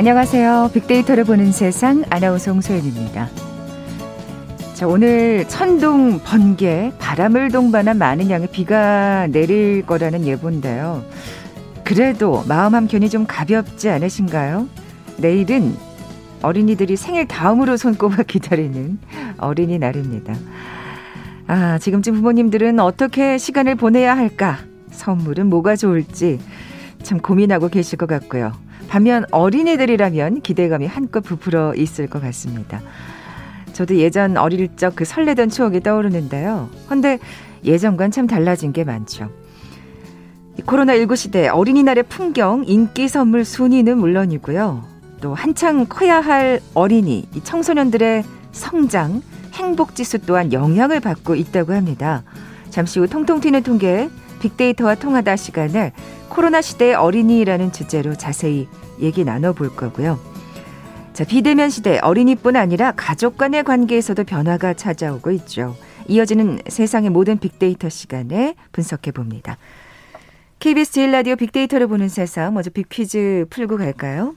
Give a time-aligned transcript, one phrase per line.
[0.00, 0.70] 안녕하세요.
[0.72, 3.28] 빅데이터를 보는 세상 아나운서 홍소연입니다.
[4.72, 11.04] 자, 오늘 천둥, 번개, 바람을 동반한 많은 양의 비가 내릴 거라는 예보인데요.
[11.84, 14.68] 그래도 마음 한켠이 좀 가볍지 않으신가요?
[15.18, 15.76] 내일은
[16.40, 18.98] 어린이들이 생일 다음으로 손꼽아 기다리는
[19.36, 20.34] 어린이날입니다.
[21.46, 24.60] 아, 지금쯤 부모님들은 어떻게 시간을 보내야 할까?
[24.92, 26.40] 선물은 뭐가 좋을지
[27.02, 28.69] 참 고민하고 계실 것 같고요.
[28.90, 32.80] 반면 어린이들이라면 기대감이 한껏 부풀어 있을 것 같습니다.
[33.72, 36.68] 저도 예전 어릴 적 그 설레던 추억이 떠오르는데요.
[36.88, 37.20] 근데
[37.64, 39.30] 예전과는 참 달라진 게 많죠.
[40.66, 44.82] 코로나19 시대 어린이날의 풍경, 인기 선물 순위는 물론이고요.
[45.20, 52.24] 또 한창 커야 할 어린이, 청소년들의 성장, 행복 지수 또한 영향을 받고 있다고 합니다.
[52.70, 55.92] 잠시 후 통통 튀는 통계 빅데이터와 통하다 시간에
[56.28, 58.66] 코로나 시대의 어린이라는 주제로 자세히
[59.00, 60.18] 얘기 나눠볼 거고요.
[61.12, 65.76] 자, 비대면 시대 어린이뿐 아니라 가족 간의 관계에서도 변화가 찾아오고 있죠.
[66.08, 69.58] 이어지는 세상의 모든 빅데이터 시간에 분석해 봅니다.
[70.60, 74.34] KBS 제일 라디오 빅데이터를 보는 세상 먼저 빅퀴즈 풀고 갈까요?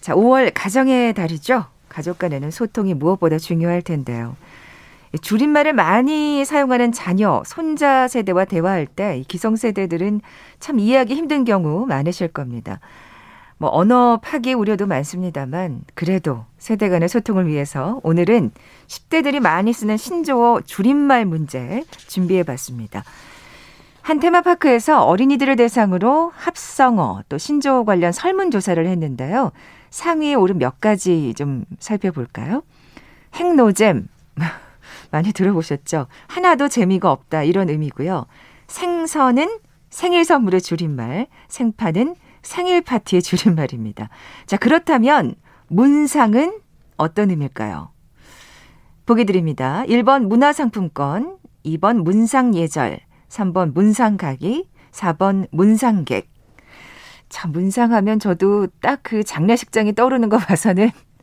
[0.00, 1.66] 자, 5월 가정의 달이죠.
[1.88, 4.36] 가족 간에는 소통이 무엇보다 중요할 텐데요.
[5.18, 10.20] 줄임말을 많이 사용하는 자녀, 손자 세대와 대화할 때 기성세대들은
[10.60, 12.80] 참 이해하기 힘든 경우 많으실 겁니다.
[13.58, 18.52] 뭐 언어 파기 우려도 많습니다만 그래도 세대 간의 소통을 위해서 오늘은
[18.86, 23.04] 10대들이 많이 쓰는 신조어 줄임말 문제 준비해 봤습니다.
[24.00, 29.52] 한 테마파크에서 어린이들을 대상으로 합성어 또 신조어 관련 설문조사를 했는데요.
[29.90, 32.62] 상위에 오른 몇 가지 좀 살펴볼까요?
[33.34, 34.08] 핵노잼.
[35.10, 36.06] 많이 들어보셨죠?
[36.28, 37.42] 하나도 재미가 없다.
[37.42, 38.26] 이런 의미고요.
[38.68, 39.58] 생선은
[39.90, 44.08] 생일 선물의 줄임말, 생파는 생일 파티의 줄임말입니다.
[44.46, 45.34] 자, 그렇다면
[45.68, 46.60] 문상은
[46.96, 47.90] 어떤 의미일까요?
[49.06, 49.82] 보기 드립니다.
[49.88, 56.30] 1번 문화상품권, 2번 문상예절, 3번 문상가기, 4번 문상객.
[57.28, 60.90] 참, 문상하면 저도 딱 그 장례식장이 떠오르는 거 봐서는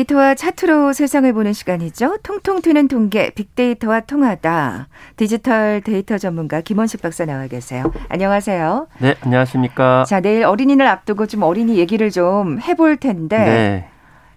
[0.00, 2.18] 데이터와 차트로 세상을 보는 시간이죠.
[2.22, 4.88] 통통 튀는 통계, 빅데이터와 통하다.
[5.16, 7.92] 디지털 데이터 전문가 김원식 박사 나와 계세요.
[8.08, 8.86] 안녕하세요.
[8.98, 10.04] 네, 안녕하십니까.
[10.04, 13.36] 자, 내일 어린이날 앞두고 좀 어린이 얘기를 좀 해볼 텐데.
[13.38, 13.88] 네.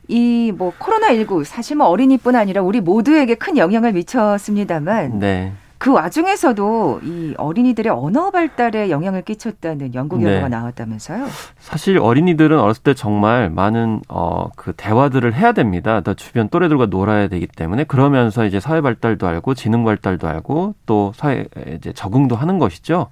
[0.09, 5.53] 이뭐 코로나 19 사실 뭐 어린이뿐 아니라 우리 모두에게 큰 영향을 미쳤습니다만 네.
[5.84, 10.56] 그 와중에서도 이 어린이들의 언어 발달에 영향을 끼쳤다는 연구 결과가 네.
[10.56, 11.28] 나왔다면서요?
[11.60, 16.00] 사실 어린이들은 어렸을 때 정말 많은 어 그 대화들을 해야 됩니다.
[16.02, 21.12] 또 주변 또래들과 놀아야 되기 때문에 그러면서 이제 사회 발달도 알고 지능 발달도 알고 또
[21.16, 21.46] 사회
[21.76, 23.08] 이제 적응도 하는 것이죠.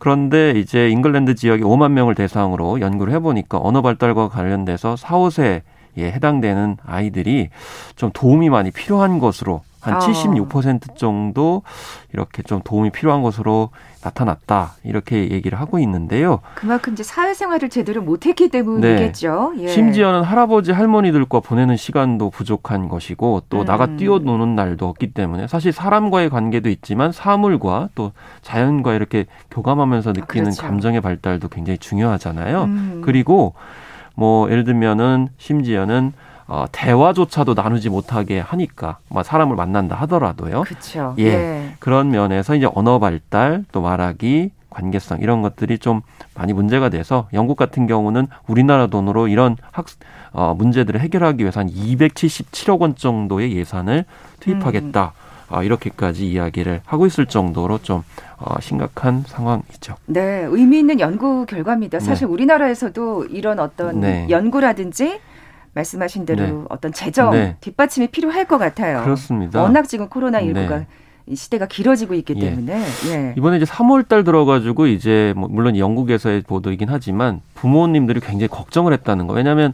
[0.00, 5.62] 그런데 이제 잉글랜드 지역의 5만 명을 대상으로 연구를 해보니까 언어 발달과 관련돼서 4, 5세에
[5.98, 7.50] 해당되는 아이들이
[7.94, 9.98] 좀 도움이 많이 필요한 것으로 한 어.
[9.98, 11.62] 76% 정도
[12.12, 13.70] 이렇게 좀 도움이 필요한 것으로
[14.02, 16.40] 나타났다 이렇게 얘기를 하고 있는데요.
[16.54, 19.54] 그만큼 이제 사회생활을 제대로 못했기 때문이겠죠.
[19.56, 19.64] 네.
[19.64, 19.68] 예.
[19.68, 23.64] 심지어는 할아버지 할머니들과 보내는 시간도 부족한 것이고 또 음.
[23.66, 28.12] 나가 뛰어노는 날도 없기 때문에 사실 사람과의 관계도 있지만 사물과 또
[28.42, 30.62] 자연과 이렇게 교감하면서 느끼는 아, 그렇죠.
[30.62, 32.62] 감정의 발달도 굉장히 중요하잖아요.
[32.64, 33.02] 음.
[33.04, 33.54] 그리고
[34.14, 36.12] 뭐 예를 들면은 심지어는
[36.50, 40.62] 어, 대화조차도 나누지 못하게 하니까 뭐 사람을 만난다 하더라도요.
[40.62, 41.14] 그렇죠.
[41.20, 41.24] 예.
[41.26, 41.74] 예.
[41.78, 46.00] 그런 면에서 이제 언어 발달 또 말하기 관계성 이런 것들이 좀
[46.34, 49.86] 많이 문제가 돼서 영국 같은 경우는 우리나라 돈으로 이런 학
[50.32, 54.04] 어, 문제들을 해결하기 위해서 한 277억 원 정도의 예산을
[54.40, 55.04] 투입하겠다.
[55.04, 55.54] 음.
[55.54, 58.02] 어, 이렇게까지 이야기를 하고 있을 정도로 좀
[58.38, 59.94] 어, 심각한 상황이죠.
[60.06, 62.00] 네, 의미 있는 연구 결과입니다.
[62.00, 62.32] 사실 네.
[62.32, 64.26] 우리나라에서도 이런 어떤 네.
[64.30, 65.20] 연구라든지
[65.74, 66.64] 말씀하신 대로 네.
[66.68, 67.56] 어떤 재정 네.
[67.60, 69.02] 뒷받침이 필요할 것 같아요.
[69.02, 69.62] 그렇습니다.
[69.62, 70.86] 워낙 지금 코로나 19가 네.
[71.34, 72.40] 시대가 길어지고 있기 예.
[72.40, 73.34] 때문에 예.
[73.36, 79.26] 이번에 이제 3월 달 들어가지고 이제 뭐 물론 영국에서의 보도이긴 하지만 부모님들이 굉장히 걱정을 했다는
[79.26, 79.34] 거.
[79.34, 79.72] 왜냐하면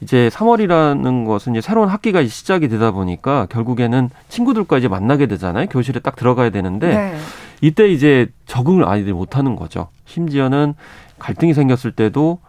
[0.00, 5.66] 이제 3월이라는 것은 이제 새로운 학기가 시작이 되다 보니까 결국에는 친구들과 이제 만나게 되잖아요.
[5.68, 7.16] 교실에 딱 들어가야 되는데 네.
[7.60, 9.88] 이때 이제 적응을 아이들이 못하는 거죠.
[10.06, 10.74] 심지어는
[11.18, 12.40] 갈등이 생겼을 때도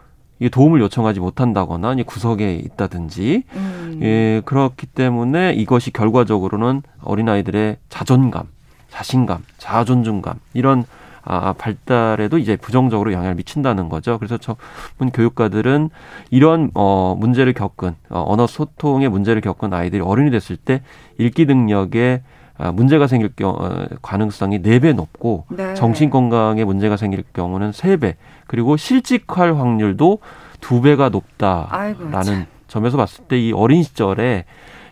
[0.52, 4.00] 도움을 요청하지 못한다거나 구석에 있다든지 음.
[4.04, 8.44] 예 그렇기 때문에 이것이 결과적으로는 어린 아이들의 자존감,
[8.90, 10.86] 자신감, 자존중감 이런
[11.30, 14.18] 아, 발달에도 이제 부정적으로 영향을 미친다는 거죠.
[14.18, 15.90] 그래서 전문 교육가들은
[16.30, 20.84] 이런 어 문제를 겪은 어, 언어 소통의 문제를 겪은 아이들이 어른이 됐을 때
[21.18, 22.22] 읽기 능력에
[22.58, 25.74] 아, 문제가 생길 경 어, 가능성이 네 배 높고 네.
[25.74, 28.16] 정신 건강에 문제가 생길 경우는 세배
[28.48, 30.20] 그리고 실직할 확률도
[30.62, 32.46] 두 배가 높다라는 아이고, 참.
[32.68, 34.46] 점에서 봤을 때 이 어린 시절에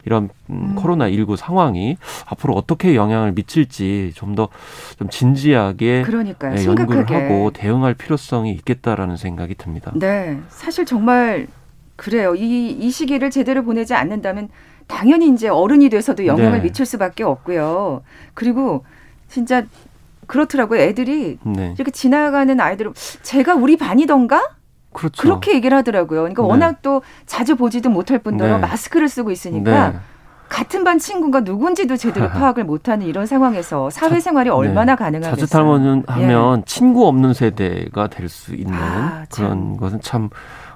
[0.06, 0.76] 이런 음, 음.
[0.76, 1.98] 코로나 19 상황이
[2.28, 6.56] 앞으로 어떻게 영향을 미칠지 좀 더좀 진지하게 그러니까요.
[6.60, 7.10] 예, 연구를.
[7.10, 9.92] 하고 대응할 필요성이 있겠다라는 생각이 듭니다.
[9.96, 11.48] 네, 사실 정말
[11.96, 12.36] 그래요.
[12.36, 14.50] 이, 이 시기를 제대로 보내지 않는다면
[14.86, 16.66] 당연히 이제 어른이 돼서도 영향을 네.
[16.66, 18.04] 미칠 수밖에 없고요.
[18.36, 18.86] 그리고
[19.28, 19.64] 진짜
[20.28, 20.80] 그렇더라고요.
[20.82, 22.94] 애들이 네, 이렇게 지나가는 아이들은
[23.24, 24.42] 제가 우리 반이던가
[24.94, 25.22] 그렇죠.
[25.22, 26.22] 그렇게 얘기를 하더라고요.
[26.22, 26.48] 그러니까 네.
[26.48, 28.62] 워낙 또 자주 보지도 못할 뿐더러 네.
[28.62, 29.98] 마스크를 쓰고 있으니까 네.
[30.48, 35.04] 같은 반 친구가 누군지도 제대로 파악을 못하는 이런 상황에서 사회생활이 자- 얼마나 네.
[35.04, 35.46] 가능하겠어요.
[35.48, 39.46] 자칫하면 하면 친구 없는 세대가 될 수 있는 아, 참.
[39.46, 40.30] 그런 것은 참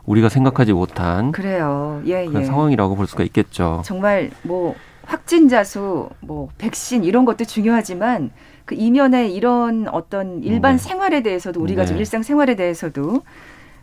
[0.06, 2.02] 우리가 생각하지 못한 그래요.
[2.06, 2.46] 예, 그런 예.
[2.46, 3.84] 상황이라고 볼 수가 있겠죠.
[3.86, 4.74] 정말 뭐
[5.06, 8.32] 확진자 수, 뭐 백신 이런 것도 중요하지만
[8.70, 10.78] 그 이면에 이런 어떤 일반 네.
[10.78, 12.02] 생활에 대해서도 우리가 좀 네.
[12.02, 13.24] 일상 생활에 대해서도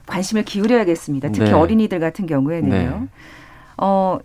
[0.06, 1.30] 관심을 기울여야겠습니다.
[1.32, 1.52] 특히 네.
[1.52, 2.72] 어린이들 같은 경우에는요.
[2.72, 3.08] 네.
[3.78, 4.20] 어,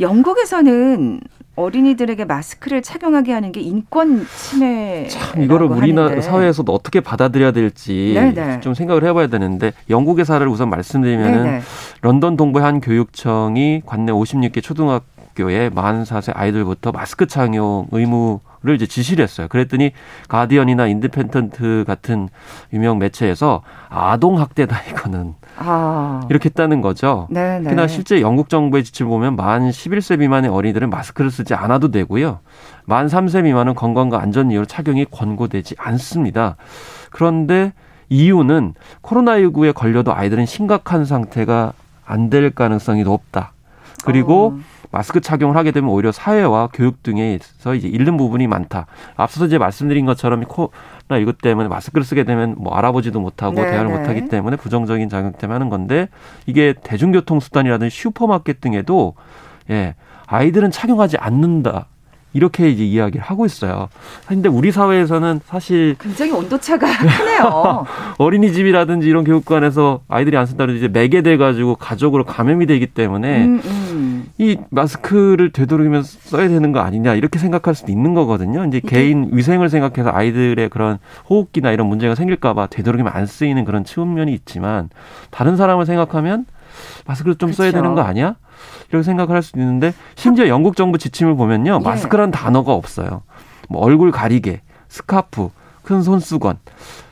[0.00, 1.20] 영국에서는
[1.54, 5.06] 어린이들에게 마스크를 착용하게 하는 게 인권 침해.
[5.08, 8.60] 참 이거를 우리나라 사회에서도 어떻게 받아들여야 될지 네네.
[8.60, 11.60] 좀 생각을 해봐야 되는데 영국의 사례를 우선 말씀드리면은 네네.
[12.00, 19.22] 런던 동부의 한 교육청이 관내 56개 초등학교에 44세 아이들부터 마스크 착용 의무 를 이제 지시를
[19.22, 19.46] 했어요.
[19.48, 19.92] 그랬더니
[20.28, 22.28] 가디언이나 인디펜던트 같은
[22.72, 27.28] 유명 매체에서 아동 학대다 이거는 아, 이렇게 했다는 거죠.
[27.30, 27.62] 네네.
[27.62, 32.40] 특히나 실제 영국 정부의 지침을 보면 만 11세 미만의 어린이들은 마스크를 쓰지 않아도 되고요.
[32.86, 36.56] 만 3세 미만은 건강과 안전 이유로 착용이 권고되지 않습니다.
[37.10, 37.72] 그런데
[38.08, 41.72] 이유는 코로나19에 걸려도 아이들은 심각한 상태가
[42.04, 43.52] 안 될 가능성이 높다.
[44.04, 44.60] 그리고 어.
[44.90, 48.86] 마스크 착용을 하게 되면 오히려 사회와 교육 등에서 이제 잃는 부분이 많다.
[49.16, 53.90] 앞서서 이제 말씀드린 것처럼 코로나 이것 때문에 마스크를 쓰게 되면 뭐 알아보지도 못하고 네, 대화를
[53.90, 53.98] 네.
[53.98, 56.08] 못하기 때문에 부정적인 작용 때문에 하는 건데
[56.46, 59.14] 이게 대중교통 수단이라든지 슈퍼마켓 등에도
[59.70, 59.94] 예
[60.26, 61.86] 아이들은 착용하지 않는다.
[62.36, 63.88] 이렇게 이제 이야기를 하고 있어요.
[64.26, 67.86] 근데 우리 사회에서는 사실 굉장히 온도차가 크네요.
[68.18, 74.26] 어린이집이라든지 이런 교육관에서 아이들이 안 쓴다든지 이제 매개돼 가지고 가족으로 감염이 되기 때문에 음, 음.
[74.36, 78.66] 이 마스크를 되도록이면 써야 되는 거 아니냐 이렇게 생각할 수도 있는 거거든요.
[78.66, 80.98] 이제 개인 위생을 생각해서 아이들의 그런
[81.30, 84.90] 호흡기나 이런 문제가 생길까봐 되도록이면 안 쓰이는 그런 측면이 있지만
[85.30, 86.44] 다른 사람을 생각하면
[87.06, 87.78] 마스크를 좀 써야 그쵸.
[87.82, 88.36] 되는 거 아니야?
[88.90, 91.84] 이렇게 생각을 할 수도 있는데 심지어 영국 정부 지침을 보면요 예.
[91.84, 93.22] 마스크라는 단어가 없어요.
[93.68, 95.50] 뭐 얼굴 가리개, 스카프,
[95.82, 96.58] 큰 손수건,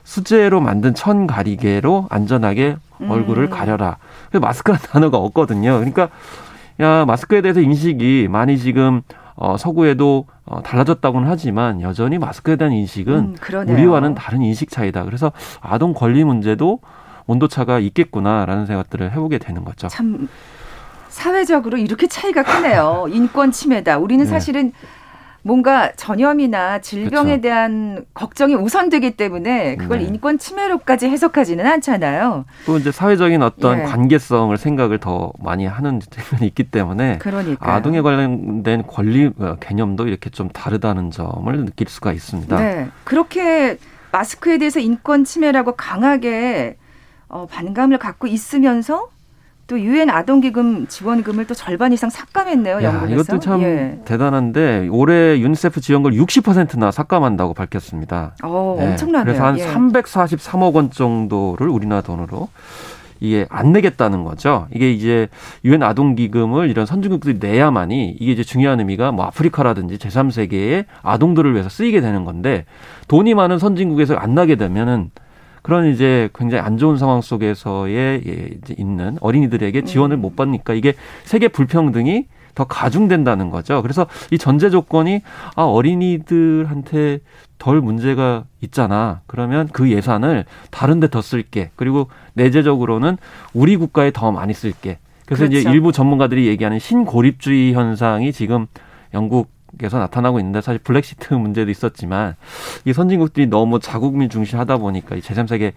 [0.04, 2.76] 수제로 만든 천 가리개로 안전하게
[3.09, 3.50] 얼굴을 음.
[3.50, 3.97] 가려라.
[4.33, 5.75] 마스크라는 단어가 없거든요.
[5.78, 6.09] 그러니까
[6.80, 9.02] 야 마스크에 대해서 인식이 많이 지금
[9.37, 13.68] 어, 서구에도 어, 달라졌다고는 하지만 여전히 마스크에 대한 인식은 음.
[13.68, 15.04] 우리와는 다른 인식 차이다.
[15.04, 16.80] 그래서 아동 권리 문제도
[17.26, 19.88] 온도차가 있겠구나라는 생각들을 해보게 되는 거죠.
[19.88, 20.28] 참
[21.09, 23.07] 사회적으로 이렇게 차이가 크네요.
[23.12, 23.99] 인권 침해다.
[23.99, 24.31] 우리는 네.
[24.31, 24.73] 사실은
[25.47, 27.43] 뭔가 전염이나 질병에 그렇죠.
[27.43, 30.04] 대한 걱정이 우선되기 때문에 그걸 네.
[30.04, 32.47] 인권 침해로까지 해석하지는 않잖아요.
[32.64, 33.83] 또 이제 사회적인 어떤 예.
[33.83, 40.31] 관계성을 생각을 더 많이 하는 측면이 있기 때문에 그러니까 아동에 관련된 권리 어, 개념도 이렇게
[40.31, 42.59] 좀 다르다는 점을 느낄 수가 있습니다.
[42.59, 42.88] 네.
[43.04, 43.76] 그렇게
[44.12, 46.78] 마스크에 대해서 인권 침해라고 강하게
[47.35, 49.09] 어, 반감을 갖고 있으면서
[49.67, 52.76] 또 유엔 아동기금 지원금을 또 절반 이상 삭감했네요.
[52.76, 53.23] 야, 영국에서.
[53.23, 53.99] 이것도 참 예.
[54.05, 58.37] 대단한데 올해 유니세프 지원금 60%나 삭감한다고 밝혔습니다.
[58.45, 59.25] 어, 네, 엄청나네요.
[59.25, 59.67] 그래서 한 예.
[59.67, 62.50] 343억 원 정도를 우리나라 돈으로
[63.19, 64.69] 이게 안 내겠다는 거죠.
[64.73, 65.26] 이게 이제
[65.64, 71.69] 유엔 아동 기금을 이런 선진국들이 내야만이 이게 이제 중요한 의미가 뭐 아프리카라든지 제3세계의 아동들을 위해서
[71.69, 72.64] 쓰이게 되는 건데
[73.09, 75.11] 돈이 많은 선진국에서 안 나게 되면은
[75.64, 80.21] 그런 이제 굉장히 안 좋은 상황 속에서의 예, 이제 있는 어린이들에게 지원을 음.
[80.21, 80.92] 못 받으니까 이게
[81.25, 83.80] 세계 불평등이 더 가중된다는 거죠.
[83.80, 85.23] 그래서 이 전제 조건이
[85.56, 87.21] 아 어린이들한테
[87.59, 89.23] 덜 문제가 있잖아.
[89.26, 91.71] 그러면 그 예산을 다른 데 더 쓸게.
[91.76, 93.16] 그리고 내재적으로는
[93.54, 94.99] 우리 국가에 더 많이 쓸게.
[95.25, 95.59] 그래서 그렇죠.
[95.61, 98.66] 이제 일부 전문가들이 얘기하는 신고립주의 현상이 지금
[99.14, 102.37] 영국 에서 나타나고 있는데 사실 블랙시트 문제도 있었지만
[102.85, 105.73] 이 선진국들이 너무 자국민 중시하다 보니까 이 제3세계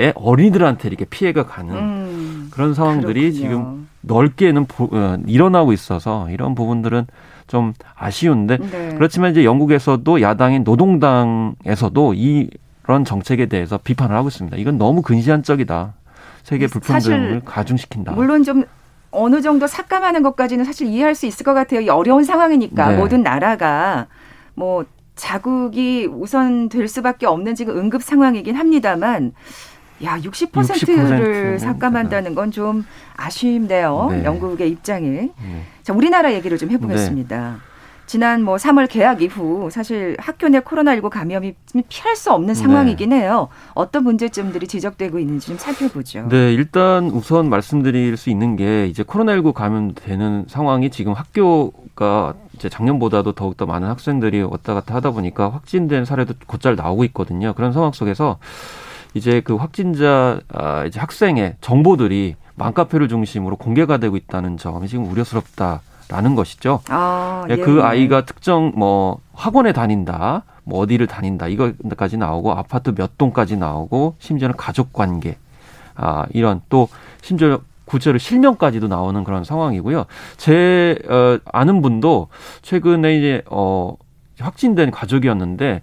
[0.00, 3.42] 의 어린이들한테 이렇게 피해가 가는 음, 그런 상황들이 그렇군요.
[3.42, 7.08] 지금 넓게는 보, 어, 일어나고 있어서 이런 부분들은
[7.48, 8.94] 좀 아쉬운데 네.
[8.94, 14.56] 그렇지만 이제 영국에서도 야당인 노동당에서도 이런 정책에 대해서 비판을 하고 있습니다.
[14.56, 15.94] 이건 너무 근시안적이다.
[16.44, 18.12] 세계 불평등을 가중시킨다.
[18.12, 18.64] 물론 좀
[19.10, 21.92] 어느 정도 삭감하는 것까지는 사실 이해할 수 있을 것 같아요.
[21.92, 22.96] 어려운 상황이니까 네.
[22.96, 24.06] 모든 나라가
[24.54, 24.84] 뭐
[25.16, 29.32] 자국이 우선 될 수밖에 없는 지금 응급 상황이긴 합니다만
[30.04, 32.84] 야, 60%를 60% 삭감한다는 건 좀
[33.16, 34.08] 아쉽네요.
[34.10, 34.24] 네.
[34.24, 35.08] 영국의 입장에.
[35.08, 35.32] 네.
[35.82, 37.56] 자, 우리나라 얘기를 좀 해보겠습니다.
[38.08, 38.12] 네.
[38.12, 41.54] 지난 뭐 3월 개학 이후 사실 학교 내 코로나19 감염이
[41.90, 42.54] 피할 수 없는 네.
[42.54, 43.48] 상황이긴 해요.
[43.74, 46.26] 어떤 문제점들이 지적되고 있는지 좀 살펴보죠.
[46.28, 53.32] 네, 일단 우선 말씀드릴 수 있는 게 이제 코로나19 감염되는 상황이 지금 학교가 이제 작년보다도
[53.32, 57.52] 더욱더 많은 학생들이 왔다 갔다 하다 보니까 확진된 사례도 곧잘 나오고 있거든요.
[57.52, 58.38] 그런 상황 속에서
[59.12, 65.82] 이제 그 확진자 아, 이제 학생의 정보들이 맘카페를 중심으로 공개가 되고 있다는 점이 지금 우려스럽다
[66.08, 66.80] 라는 것이죠.
[66.88, 67.56] 아, 예.
[67.56, 74.16] 그 아이가 특정 뭐 학원에 다닌다, 뭐 어디를 다닌다 이거까지 나오고 아파트 몇 동까지 나오고
[74.18, 75.36] 심지어는 가족 관계
[75.94, 76.88] 아 이런 또
[77.22, 80.04] 심지어 구체로 실명까지도 나오는 그런 상황이고요.
[80.36, 82.28] 제 어, 아는 분도
[82.62, 83.94] 최근에 이제 어
[84.38, 85.82] 확진된 가족이었는데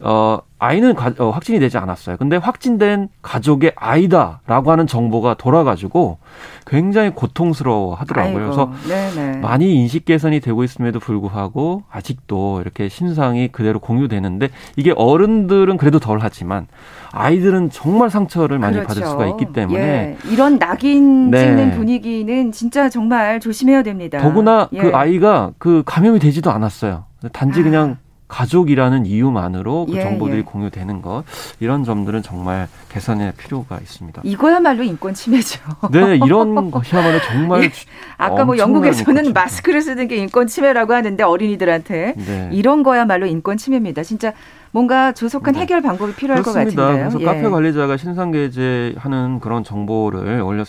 [0.00, 2.18] 어, 아이는 가, 어, 확진이 되지 않았어요.
[2.18, 6.18] 근데 확진된 가족의 아이다라고 하는 정보가 돌아가지고
[6.66, 8.44] 굉장히 고통스러워 하더라고요.
[8.44, 9.38] 그래서 네네.
[9.38, 16.18] 많이 인식 개선이 되고 있음에도 불구하고 아직도 이렇게 신상이 그대로 공유되는데 이게 어른들은 그래도 덜
[16.20, 16.66] 하지만
[17.12, 18.88] 아이들은 정말 상처를 많이 그렇죠.
[18.88, 20.16] 받을 수가 있기 때문에 예.
[20.30, 21.40] 이런 낙인 네.
[21.40, 24.18] 찍는 분위기는 진짜 정말 조심해야 됩니다.
[24.18, 24.82] 더구나 그 예.
[24.82, 27.04] 그 아이가 그 감염이 되지도 않았어요.
[27.32, 27.62] 단지 아.
[27.62, 27.96] 그냥
[28.30, 30.42] 가족이라는 이유만으로 그 예, 정보들이 예.
[30.42, 31.24] 공유되는 것
[31.58, 34.22] 이런 점들은 정말 개선의 필요가 있습니다.
[34.24, 35.60] 이거야말로 인권 침해죠.
[35.90, 37.70] 네, 이런 것이야말로 정말 예.
[38.16, 42.48] 아까 뭐 영국에서는 마스크를 쓰는 게 인권 침해라고 하는데 어린이들한테 네.
[42.52, 44.04] 이런 거야말로 인권 침해입니다.
[44.04, 44.32] 진짜
[44.70, 45.62] 뭔가 조속한 네.
[45.62, 46.70] 해결 방법이 필요할 그렇습니다.
[46.70, 47.10] 것 같은데요.
[47.10, 47.50] 그래서 카페 예.
[47.50, 50.68] 관리자가 신상 게재하는 그런 정보를 올렸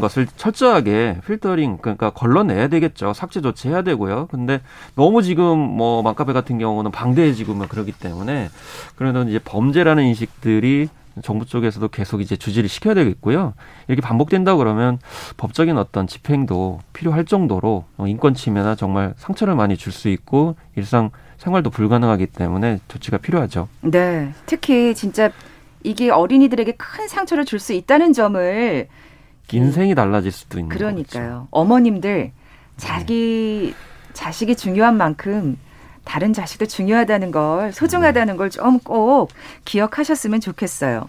[0.00, 3.12] 것을 철저하게 필터링 그러니까 걸러내야 되겠죠.
[3.14, 4.28] 삭제 조치해야 되고요.
[4.30, 4.60] 근데
[4.94, 8.50] 너무 지금 뭐 맘카페 같은 경우는 방대해지고 막 그러기 때문에
[8.96, 10.88] 그래도 이제 범죄라는 인식들이
[11.22, 13.54] 정부 쪽에서도 계속 이제 주지를 시켜야 되겠고요.
[13.88, 14.98] 이렇게 반복된다 그러면
[15.36, 21.70] 법적인 어떤 집행도 필요할 정도로 인권 침해나 정말 상처를 많이 줄 수 있고 일상 생활도
[21.70, 23.68] 불가능하기 때문에 조치가 필요하죠.
[23.80, 24.32] 네.
[24.46, 25.30] 특히 진짜
[25.82, 28.86] 이게 어린이들에게 큰 상처를 줄 수 있다는 점을
[29.56, 31.24] 인생이 달라질 수도 있는 그러니까요.
[31.28, 31.48] 거죠.
[31.50, 32.32] 어머님들
[32.76, 34.12] 자기 네.
[34.12, 35.56] 자식이 중요한 만큼
[36.04, 39.30] 다른 자식도 중요하다는 걸 소중하다는 걸 좀 꼭
[39.64, 41.08] 기억하셨으면 좋겠어요.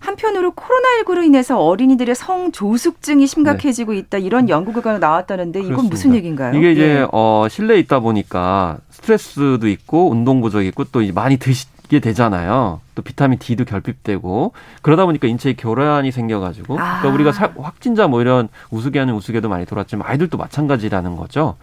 [0.00, 3.98] 한편으로 코로나19로 인해서 어린이들의 성조숙증이 심각해지고 네.
[3.98, 5.94] 있다 이런 연구 결과가 나왔다는데 이건 그렇습니다.
[5.94, 6.56] 무슨 얘기인가요?
[6.56, 7.06] 이게 이제 예.
[7.12, 12.80] 어, 실내에 있다 보니까 스트레스도 있고 운동 부족이 있고 또 많이 드시 게 되잖아요.
[12.94, 14.52] 또 비타민 D도 결핍되고
[14.82, 17.00] 그러다 보니까 인체에 교란이 생겨가지고 아.
[17.00, 21.56] 그러니까 우리가 사, 확진자 뭐 이런 우스개하는 우스개도 많이 돌았지만 아이들도 마찬가지라는 거죠.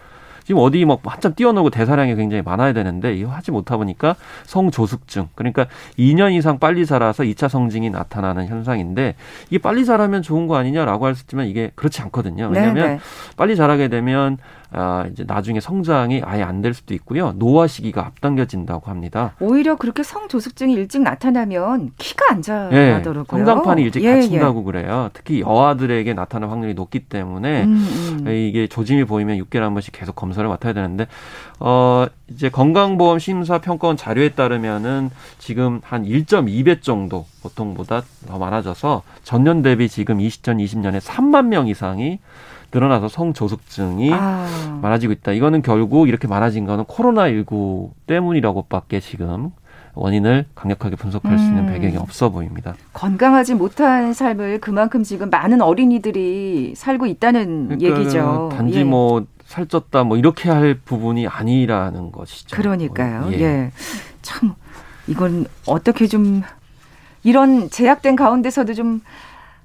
[0.44, 4.14] 지금 어디 막 한참 뛰어놀고 대사량이 굉장히 많아야 되는데 이거 하지 못하 보니까
[4.44, 5.66] 성조숙증 그러니까
[5.98, 9.16] 2년 이상 빨리 자라서 2차 성징이 나타나는 현상인데
[9.48, 12.48] 이게 빨리 자라면 좋은 거 아니냐라고 할 수 있지만 이게 그렇지 않거든요.
[12.52, 13.00] 왜냐하면 네네.
[13.36, 14.38] 빨리 자라게 되면
[14.72, 17.32] 아, 이제 나중에 성장이 아예 안 될 수도 있고요.
[17.36, 19.34] 노화 시기가 앞당겨진다고 합니다.
[19.40, 23.24] 오히려 그렇게 성조숙증이 일찍 나타나면 키가 안 자라더라고요.
[23.38, 24.64] 네, 성장판이 일찍 예, 닫힌다고 예.
[24.64, 25.10] 그래요.
[25.12, 28.28] 특히 여아들에게 나타날 확률이 높기 때문에 음, 음.
[28.32, 31.06] 이게 조짐이 보이면 6개월에 한 번씩 계속 검사를 맡아야 되는데
[31.60, 39.62] 어 이제 건강보험 심사 평가원 자료에 따르면은 지금 한 1.2배 정도 보통보다 더 많아져서 전년
[39.62, 42.18] 대비 지금 2020년에 3만 명 이상이
[42.72, 44.78] 늘어나서 성조숙증이 아.
[44.82, 45.32] 많아지고 있다.
[45.32, 49.50] 이거는 결국 이렇게 많아진 거는 코로나19 때문이라고밖에 지금
[49.94, 51.38] 원인을 강력하게 분석할 음.
[51.38, 51.72] 수 있는 음.
[51.72, 52.74] 배경이 없어 보입니다.
[52.92, 58.50] 건강하지 못한 삶을 그만큼 지금 많은 어린이들이 살고 있다는 그러니까 얘기죠.
[58.52, 58.84] 단지 예.
[58.84, 62.54] 뭐 살쪘다 뭐 이렇게 할 부분이 아니라는 것이죠.
[62.54, 63.28] 그러니까요.
[63.32, 63.40] 예.
[63.40, 63.72] 예.
[64.20, 64.54] 참
[65.06, 66.42] 이건 어떻게 좀
[67.22, 69.00] 이런 제약된 가운데서도 좀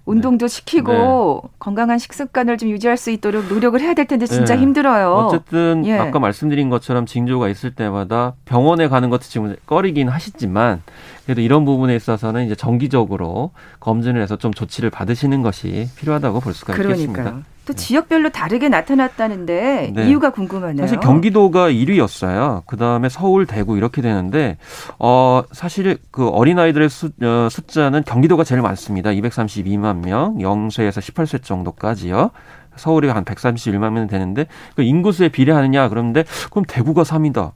[0.06, 1.50] 운동도 시키고 네.
[1.60, 4.62] 건강한 식습관을 좀 유지할 수 있도록 노력을 해야 될 텐데 진짜 네.
[4.62, 5.14] 힘들어요.
[5.14, 5.98] 어쨌든 예.
[5.98, 10.82] 아까 말씀드린 것처럼 징조가 있을 때마다 병원에 가는 것도 지금 꺼리긴 하시지만
[11.26, 16.74] 그래도 이런 부분에 있어서는 이제 정기적으로 검진을 해서 좀 조치를 받으시는 것이 필요하다고 볼 수가
[16.74, 17.02] 그러니까요.
[17.04, 17.51] 있겠습니다.
[17.66, 20.08] 또 지역별로 다르게 나타났다는데 네.
[20.08, 20.82] 이유가 궁금하네요.
[20.86, 22.64] 사실 경기도가 1위였어요.
[22.66, 24.58] 그 다음에 서울, 대구 이렇게 되는데
[25.00, 29.12] 어 사실 그 어린 아이들의 수, 어, 숫자는 경기도가 제일 많습니다.
[29.12, 32.32] 232만 명, 0세에서 18세 정도까지요.
[32.78, 37.52] 서울이 한 131만 명 되는데 그 인구수에 비례하느냐 그런데 그럼 대구가 3위다.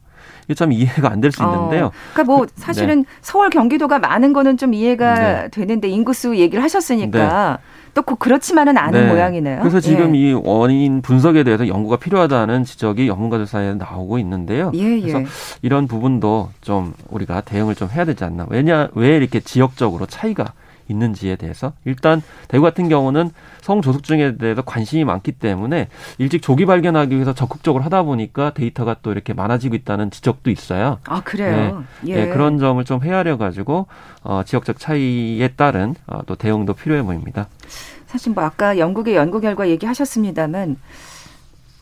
[0.46, 1.86] 이게 참 이해가 안 될 수 있는데요.
[1.88, 3.06] 어, 그러니까 뭐 그, 사실은 네.
[3.22, 5.48] 서울 경기도가 많은 거는 좀 이해가 네.
[5.50, 7.75] 되는데 인구수 얘기를 하셨으니까 네.
[7.96, 9.12] 또 꼭 그렇지만은 않은 네.
[9.12, 9.60] 모양이네요.
[9.62, 10.20] 그래서 지금 예.
[10.20, 14.72] 이 원인 분석에 대해서 연구가 필요하다는 지적이 연구가들 사이에 나오고 있는데요.
[14.76, 15.02] 예, 예.
[15.02, 15.24] 그래서
[15.64, 18.46] 이런 부분도 좀 우리가 대응을 좀 해야 되지 않나.
[18.50, 20.54] 왜냐 왜 이렇게 지역적으로 차이가
[20.90, 25.88] 있는지에 대해서 일단 대구 같은 경우는 성조숙증에 대해서 관심이 많기 때문에
[26.18, 31.00] 일찍 조기 발견하기 위해서 적극적으로 하다 보니까 데이터가 또 이렇게 많아지고 있다는 지적도 있어요.
[31.06, 31.84] 아 그래요?
[32.02, 32.16] 네, 예.
[32.16, 33.88] 네, 그런 점을 좀 헤아려 가지고
[34.24, 37.48] 어, 지역적 차이에 따른 어, 또 대응도 필요해 보입니다.
[38.08, 40.78] 사실 뭐 아까 영국의 연구 결과 얘기하셨습니다만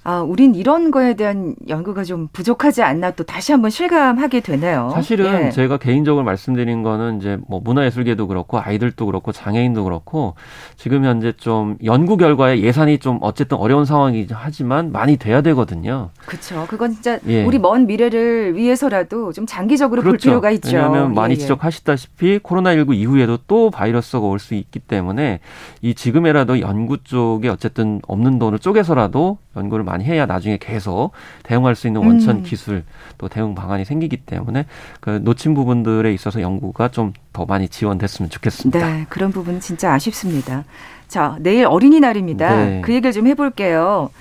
[0.05, 4.91] 아, 우린 이런 거에 대한 연구가 좀 부족하지 않나 또 다시 한번 실감하게 되네요.
[4.93, 5.49] 사실은 예.
[5.51, 10.35] 제가 개인적으로 말씀드린 거는 이제 뭐 문화예술계도 그렇고 아이들도 그렇고 장애인도 그렇고
[10.75, 16.09] 지금 현재 좀 연구 결과에 예산이 좀 어쨌든 어려운 상황이긴 하지만 많이 돼야 되거든요.
[16.25, 16.65] 그렇죠.
[16.69, 17.45] 그건 진짜 예.
[17.45, 20.11] 우리 먼 미래를 위해서라도 좀 장기적으로 그렇죠.
[20.11, 20.75] 볼 필요가 있죠.
[20.75, 21.39] 왜냐하면 많이 예, 예.
[21.39, 25.39] 지적하시다시피 코로나19 이후에도 또 바이러스가 올 수 있기 때문에
[25.81, 31.11] 이 지금에라도 연구 쪽에 어쨌든 없는 돈을 쪼개서라도 연구를 많이 해야 나중에 계속
[31.43, 32.43] 대응할 수 있는 원천 음.
[32.43, 32.83] 기술
[33.17, 34.65] 또 대응 방안이 생기기 때문에
[34.99, 38.79] 그 놓친 부분들에 있어서 연구가 좀 더 많이 지원됐으면 좋겠습니다.
[38.79, 40.63] 네, 그런 부분 진짜 아쉽습니다.
[41.07, 42.55] 자, 내일 어린이날입니다.
[42.55, 42.81] 네.
[42.85, 44.11] 그 얘기를 좀 해볼게요.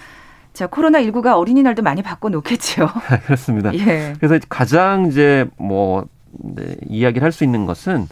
[0.55, 2.89] 자, 코로나19가 어린이날도 많이 바꿔놓겠죠.
[3.27, 3.73] 그렇습니다.
[3.75, 4.15] 예.
[4.19, 8.09] 그래서 가장 이제 뭐, 네, 이야기를 할 수 있는 것은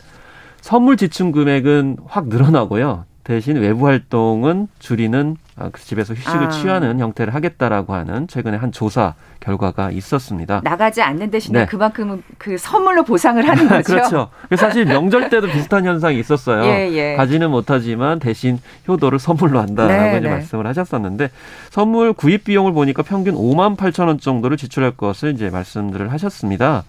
[0.61, 3.07] 선물 지출 금액은 확 늘어나고요.
[3.25, 6.49] 대신 외부 활동은 줄이는 아, 그 집에서 휴식을 아.
[6.49, 10.63] 취하는 형태를 하겠다라고 하는 최근에 한 조사 결과가 있었습니다.
[10.65, 11.67] 나가지 않는 대신에 네.
[11.67, 13.83] 그만큼은 그 선물로 보상을 하는 거죠.
[13.83, 14.31] 그렇죠.
[14.57, 16.65] 사실 명절 때도 비슷한 현상이 있었어요.
[16.65, 17.17] 예, 예.
[17.17, 20.31] 가지는 못하지만 대신 효도를 선물로 한다라고 네, 이제 네.
[20.31, 21.31] 말씀을 하셨었는데
[21.69, 26.85] 선물 구입 비용을 보니까 평균 5만 8천 원 정도를 지출할 것을 이제 말씀들을 하셨습니다.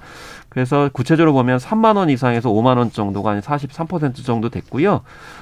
[0.51, 4.99] 그래서 구체적으로 보면 3만 원 이상에서 5만 원 정도가 한 43% 정도 됐고요.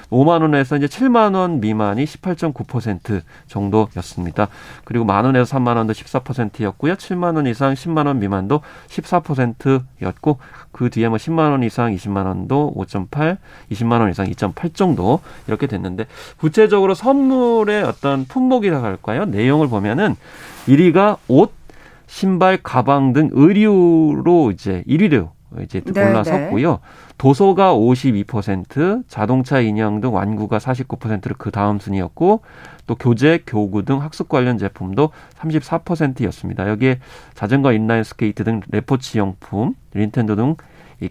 [0.08, 4.46] 5만 원에서 이제 7만 원 미만이 18.9% 정도였습니다.
[4.84, 6.94] 그리고 만 원에서 3만 원도 14%였고요.
[6.94, 10.38] 7만 원 이상 10만 원 미만도 14%였고
[10.70, 13.38] 그 뒤에 뭐 10만 원 이상 20만 원도 5.8,
[13.72, 16.06] 20만 원 이상 2.8 정도 이렇게 됐는데
[16.38, 19.24] 구체적으로 선물의 어떤 품목이라 할까요?
[19.24, 20.14] 내용을 보면은
[20.68, 21.59] 1위가 옷
[22.10, 25.30] 신발, 가방 등 의류로 이제 1위로
[25.62, 26.70] 이제 네, 올라섰고요.
[26.72, 26.78] 네.
[27.18, 32.40] 도서가 52%, 자동차 인형 등 완구가 49%로 그 다음 순이었고
[32.88, 36.68] 또 교재, 교구 등 학습 관련 제품도 34%였습니다.
[36.68, 36.98] 여기에
[37.34, 40.56] 자전거, 인라인 스케이트 등 레포츠 용품, 닌텐도 등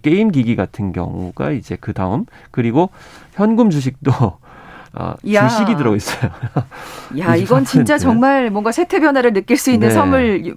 [0.01, 2.89] 게임 기기 같은 경우가 이제 그 다음 그리고
[3.31, 4.11] 현금 주식도
[4.93, 6.31] 어, 주식이 들어 있어요.
[7.19, 9.93] 야, 이건 진짜 정말 뭔가 세태 변화를 느낄 수 있는 네.
[9.93, 10.55] 선물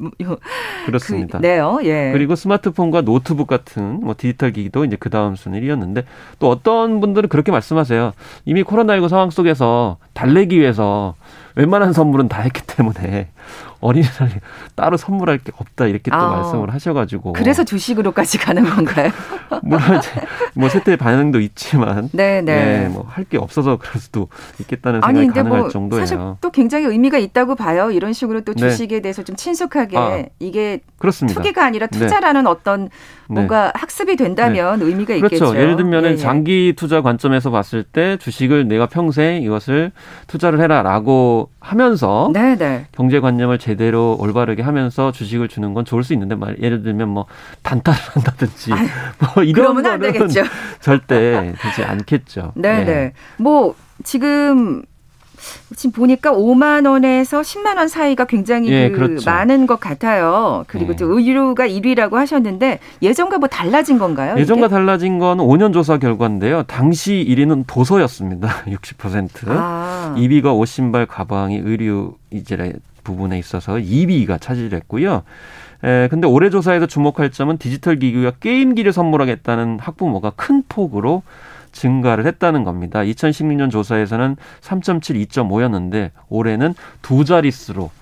[0.87, 1.38] 그렇습니다.
[1.38, 1.81] 그, 네요.
[1.85, 2.11] 예.
[2.12, 6.05] 그리고 스마트폰과 노트북 같은 뭐 디지털 기기도 이제 그 다음 순위였는데
[6.38, 8.12] 또 어떤 분들은 그렇게 말씀하세요.
[8.45, 11.14] 이미 코로나19 상황 속에서 달래기 위해서
[11.55, 13.29] 웬만한 선물은 다 했기 때문에
[13.83, 14.40] 어린이날
[14.75, 19.11] 따로 선물할 게 없다 이렇게 또 아, 말씀을 하셔가지고 그래서 주식으로까지 가는 건가요?
[19.62, 20.11] 물론 이제
[20.55, 24.29] 뭐 세대 반응도 있지만 네네 네, 뭐할 게 없어서 그럴 수도
[24.61, 26.07] 있겠다는 생각이 아니, 가능할 뭐 정도예요.
[26.07, 27.90] 사실 또 굉장히 의미가 있다고 봐요.
[27.90, 28.71] 이런 식으로 또 네.
[28.71, 29.03] 주식에 네.
[29.03, 31.40] 대해서 좀 친숙하게 아, 이게 그렇습니다.
[31.40, 31.99] 투기가 아니라 네.
[31.99, 32.51] 투자라는 네.
[32.51, 32.88] 어떤
[33.29, 33.73] 뭔가 네.
[33.75, 34.85] 학습이 된다면 네.
[34.87, 35.37] 의미가 그렇죠.
[35.37, 35.57] 있겠죠.
[35.57, 36.16] 예를 들면 은 예, 예.
[36.16, 39.92] 장기 투자 관점에서 봤을 때 주식을 내가 평생 이것을
[40.27, 42.87] 투자를 해라라고 하면서 네네.
[42.92, 47.08] 경제 관념을 제 대로 올바르게 하면서 주식을 주는 건 좋을 수 있는데 말 예를 들면
[47.08, 47.26] 뭐
[47.62, 48.87] 단타를 한다든지 아유,
[49.35, 50.12] 뭐 이런 거는
[50.80, 52.52] 절대 되지 않겠죠.
[52.56, 52.85] 네네.
[52.85, 53.12] 네.
[53.38, 54.82] 뭐 지금
[55.74, 59.28] 지금 보니까 5만 원에서 10만 원 사이가 굉장히 예, 그 그렇죠.
[59.28, 60.64] 많은 것 같아요.
[60.68, 60.96] 그리고 네.
[60.96, 64.37] 또 의류가 1위라고 하셨는데 예전과 뭐 달라진 건가요?
[64.38, 64.74] 예전과 이게?
[64.74, 66.62] 달라진 건 5년 조사 결과인데요.
[66.64, 68.48] 당시 1위는 도서였습니다.
[68.66, 69.48] 60%.
[69.48, 70.14] 아.
[70.16, 72.56] 2위가 옷, 신발, 가방이 의류 이제
[73.04, 75.22] 부분에 있어서 2위가 차지했고요.
[75.84, 81.22] 에, 근데 올해 조사에서 주목할 점은 디지털 기기와 게임기를 선물하겠다는 학부모가 큰 폭으로
[81.72, 83.00] 증가를 했다는 겁니다.
[83.00, 88.01] 2016년 조사에서는 3.7, 2.5였는데 올해는 두 자릿수로 예,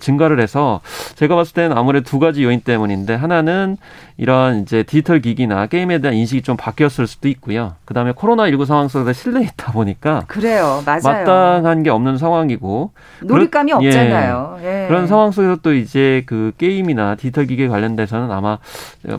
[0.00, 0.80] 증가를 해서
[1.14, 3.76] 제가 봤을 때는 아무래도 두 가지 요인 때문인데 하나는
[4.16, 7.74] 이런 이제 디지털 기기나 게임에 대한 인식이 좀 바뀌었을 수도 있고요.
[7.84, 11.00] 그다음에 코로나 19 상황 속에서 실내에 있다 보니까 그래요, 맞아요.
[11.02, 12.92] 마땅한 게 없는 상황이고
[13.22, 13.88] 놀잇감이 그런, 예.
[13.88, 14.58] 없잖아요.
[14.62, 14.84] 예.
[14.88, 18.58] 그런 상황 속에서 또 이제 그 게임이나 디지털 기기에 관련돼서는 아마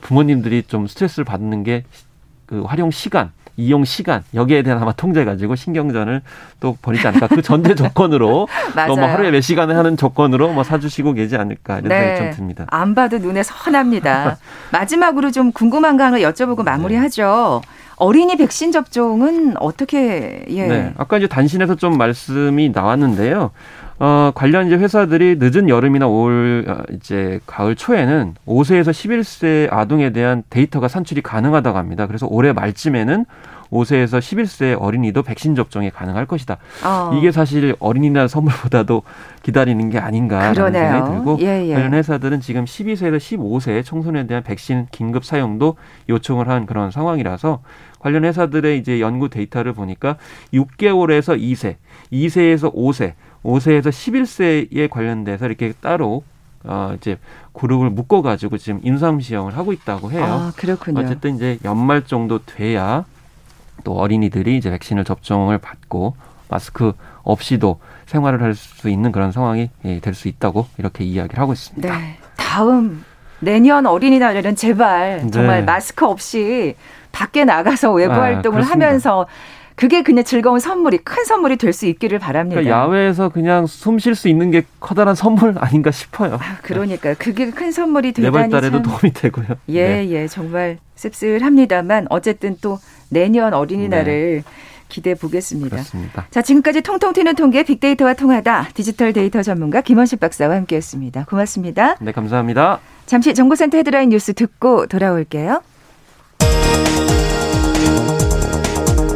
[0.01, 1.83] 부모님들이 좀 스트레스를 받는 게
[2.45, 6.21] 그 활용 시간 이용 시간 여기에 대한 아마 통제 가지고 신경전을
[6.59, 8.47] 또 벌이지 않을까 그 전제 조건으로
[8.87, 11.99] 뭐 하루에 몇 시간에 하는 조건으로 뭐 사주시고 계지 않을까 이런 네.
[11.99, 12.65] 생각이 좀 듭니다.
[12.69, 14.37] 안 봐도 눈에 선합니다.
[14.71, 17.61] 마지막으로 좀 궁금한 거 하나 여쭤보고 마무리하죠.
[17.63, 17.69] 네.
[17.97, 20.67] 어린이 백신 접종은 어떻게 예.
[20.67, 20.93] 네.
[20.97, 23.51] 아까 이제 단신에서 좀 말씀이 나왔는데요.
[23.97, 30.43] 어, 관련 이제 회사들이 늦은 여름이나 올 어, 이제 가을 초에는 5세에서 11세 아동에 대한
[30.49, 32.05] 데이터가 산출이 가능하다고 합니다.
[32.07, 33.25] 그래서 올해 말쯤에는
[33.71, 36.57] 5세에서 11세 어린이도 백신 접종이 가능할 것이다.
[36.83, 37.11] 어.
[37.17, 39.03] 이게 사실 어린이날 선물보다도
[39.43, 40.91] 기다리는 게 아닌가라는 그러네요.
[40.91, 41.73] 생각이 들고 예, 예.
[41.73, 45.77] 관련 회사들은 지금 12세에서 15세 청소년에 대한 백신 긴급 사용도
[46.09, 47.61] 요청을 한 그런 상황이라서
[47.99, 50.17] 관련 회사들의 이제 연구 데이터를 보니까
[50.53, 51.75] 6개월에서 2세,
[52.11, 53.13] 2세에서 5세
[53.45, 56.23] 5세에서 11세에 관련돼서 이렇게 따로
[56.63, 57.17] 어 이제
[57.53, 60.23] 그룹을 묶어 가지고 지금 인삼 시험을 하고 있다고 해요.
[60.25, 60.99] 아, 그렇군요.
[61.01, 63.05] 어쨌든 이제 연말 정도 돼야
[63.83, 66.15] 또 어린이들이 이제 백신을 접종을 받고
[66.49, 71.97] 마스크 없이도 생활을 할 수 있는 그런 상황이 예, 될수 있다고 이렇게 이야기를 하고 있습니다.
[71.97, 72.17] 네.
[72.35, 73.03] 다음
[73.39, 75.61] 내년 어린이날에는 제발 정말 네.
[75.65, 76.75] 마스크 없이
[77.11, 78.85] 밖에 나가서 외부 아, 활동을 그렇습니다.
[78.87, 79.27] 하면서
[79.75, 82.61] 그게 그냥 즐거운 선물이 큰 선물이 될 수 있기를 바랍니다.
[82.61, 86.35] 그러니까 야외에서 그냥 숨 쉴 수 있는 게 커다란 선물 아닌가 싶어요.
[86.35, 89.47] 아, 그러니까 그게 큰 선물이 되다니 내발달에도 도움이 되고요.
[89.69, 90.09] 예, 네.
[90.11, 94.51] 예, 정말 씁쓸합니다만 어쨌든 또 내년 어린이날을 네.
[94.87, 95.69] 기대해 보겠습니다.
[95.75, 96.27] 그렇습니다.
[96.31, 101.25] 자, 지금까지 통통 튀는 통계 빅데이터와 통하다 디지털 데이터 전문가 김원식 박사와 함께했습니다.
[101.25, 101.97] 고맙습니다.
[101.99, 102.79] 네, 감사합니다.
[103.05, 105.61] 잠시 정보센터 헤드라인 뉴스 듣고 돌아올게요.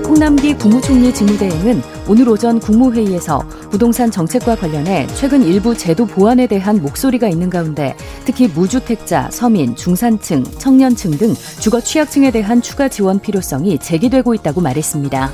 [0.10, 7.28] 홍남기 국무총리 직무대행은 오늘 오전 국무회의에서 부동산 정책과 관련해 최근 일부 제도 보완에 대한 목소리가
[7.30, 7.96] 있는 가운데
[8.26, 15.30] 특히 무주택자, 서민, 중산층, 청년층 등 주거 취약층에 대한 추가 지원 필요성이 제기되고 있다고 말했습니다.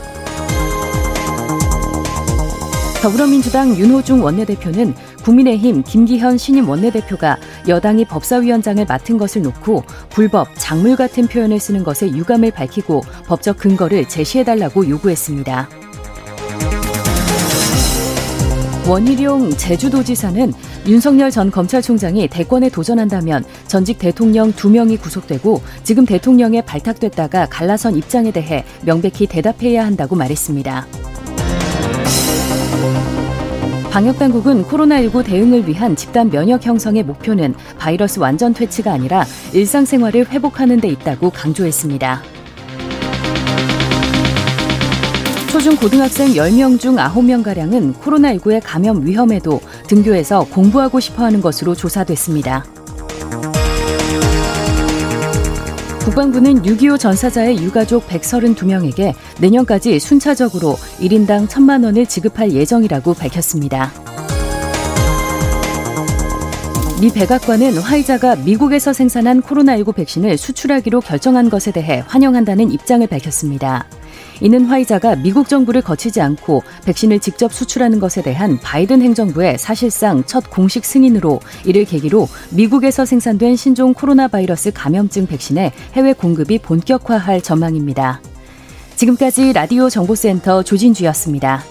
[3.02, 4.94] 더불어민주당 윤호중 원내대표는
[5.26, 12.08] 국민의힘 김기현 신임 원내대표가 여당이 법사위원장을 맡은 것을 놓고 불법, 작물 같은 표현을 쓰는 것에
[12.10, 15.68] 유감을 밝히고 법적 근거를 제시해달라고 요구했습니다.
[18.88, 20.54] 원희룡 제주도지사는
[20.86, 28.64] 윤석열 전 검찰총장이 대권에 도전한다면 전직 대통령 두명이 구속되고 지금 대통령에 발탁됐다가 갈라선 입장에 대해
[28.84, 30.86] 명백히 대답해야 한다고 말했습니다.
[33.96, 40.90] 방역당국은 코로나19 대응을 위한 집단 면역 형성의 목표는 바이러스 완전 퇴치가 아니라 일상생활을 회복하는 데
[40.90, 42.22] 있다고 강조했습니다.
[45.50, 52.66] 초중 고등학생 10명 중 9명가량은 코로나19의 감염 위험에도 등교해서 공부하고 싶어 하는 것으로 조사됐습니다.
[56.06, 63.92] 국방부는 6.25 전사자의 유가족 132명에게 내년까지 순차적으로 1인당 1천만 원을 지급할 예정이라고 밝혔습니다.
[67.02, 73.88] 미 백악관은 화이자가 미국에서 생산한 코로나19 백신을 수출하기로 결정한 것에 대해 환영한다는 입장을 밝혔습니다.
[74.42, 80.50] 이는 화이자가 미국 정부를 거치지 않고 백신을 직접 수출하는 것에 대한 바이든 행정부의 사실상 첫
[80.50, 88.22] 공식 승인으로 이를 계기로 미국에서 생산된 신종 코로나 바이러스 감염증 백신의 해외 공급이 본격화할 전망입니다.
[88.96, 91.64] 지금까지 라디오 정보센터 조진주였습니다.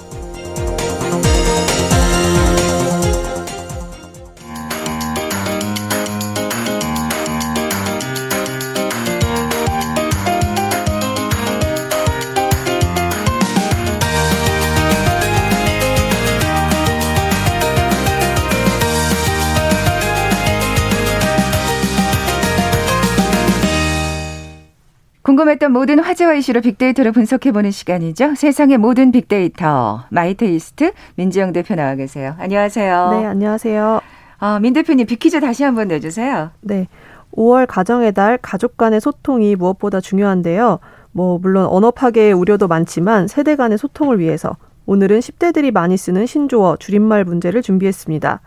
[25.54, 28.34] 궁금했던 모든 화제와 이슈로 빅데이터를 분석해보는 시간이죠.
[28.34, 32.34] 세상의 모든 빅데이터 마이테이스트 민지영 대표 나와 계세요.
[32.38, 33.10] 안녕하세요.
[33.10, 34.00] 네, 안녕하세요.
[34.40, 36.50] 어, 민 대표님 빅퀴즈 다시 한번 내주세요.
[36.60, 36.88] 네.
[37.32, 40.78] 5월 가정의 달 가족 간의 소통이 무엇보다 중요한데요.
[41.12, 46.76] 뭐 물론 언어 파괴의 우려도 많지만 세대 간의 소통을 위해서 오늘은 10대들이 많이 쓰는 신조어
[46.76, 48.40] 줄임말 문제를 준비했습니다.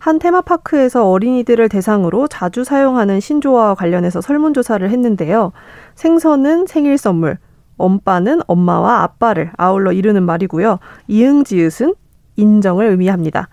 [0.00, 5.52] 한 테마파크에서 어린이들을 대상으로 자주 사용하는 신조어와 관련해서 설문조사를 했는데요.
[5.94, 7.36] 생선은 생일 선물,
[7.76, 10.78] 엄빠는 엄마와 아빠를 아울러 이르는 말이고요.
[11.06, 11.94] 이응지읒은
[12.36, 13.48] 인정을 의미합니다.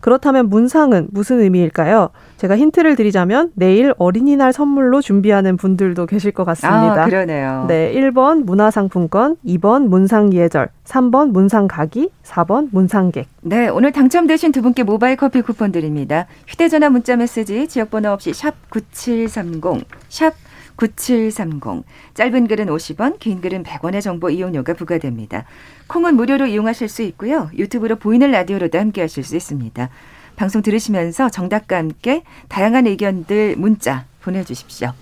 [0.00, 2.10] 그렇다면 문상은 무슨 의미일까요?
[2.38, 7.04] 제가 힌트를 드리자면 내일 어린이날 선물로 준비하는 분들도 계실 것 같습니다.
[7.04, 7.66] 아, 그러네요.
[7.68, 13.28] 네, 1번 문화상품권, 2번 문상예절, 3번 문상가기, 4번 문상객.
[13.42, 16.26] 네, 오늘 당첨되신 두 분께 모바일 커피 쿠폰 드립니다.
[16.46, 20.34] 휴대전화 문자 메시지 지역번호 없이 샵 9730, 샵
[20.80, 21.84] 9730.
[22.14, 25.44] 짧은 글은 50원, 긴 글은 100원의 정보 이용료가 부과됩니다.
[25.88, 27.50] 콩은 무료로 이용하실 수 있고요.
[27.54, 29.90] 유튜브로 보이는 라디오로도 함께 하실 수 있습니다.
[30.36, 34.92] 방송 들으시면서 정답과 함께 다양한 의견들 문자 보내주십시오.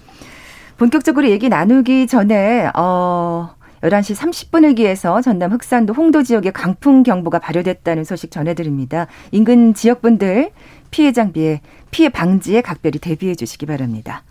[0.79, 8.03] 본격적으로 얘기 나누기 전에, 어, 11시 30분을 기해서 전남 흑산도 홍도 지역에 강풍 경보가 발효됐다는
[8.03, 9.07] 소식 전해드립니다.
[9.31, 10.51] 인근 지역분들
[10.91, 11.61] 피해 장비에
[11.93, 14.25] 피해 방지에 각별히 대비해 주시기 바랍니다.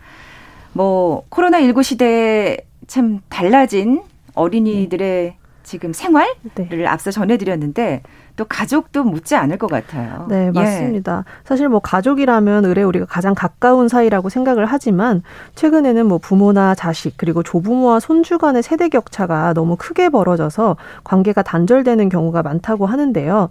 [0.73, 4.03] 뭐 코로나19 시대에 참 달라진
[4.35, 6.85] 어린이들의 지금 생활을 네.
[6.85, 8.01] 앞서 전해드렸는데
[8.37, 10.25] 또 가족도 묻지 않을 것 같아요.
[10.29, 10.51] 네, 예.
[10.51, 11.25] 맞습니다.
[11.27, 11.31] 예.
[11.43, 15.23] 사실 뭐 가족이라면 의뢰 우리가 가장 가까운 사이라고 생각을 하지만
[15.55, 22.07] 최근에는 뭐 부모나 자식 그리고 조부모와 손주 간의 세대 격차가 너무 크게 벌어져서 관계가 단절되는
[22.07, 23.49] 경우가 많다고 하는데요.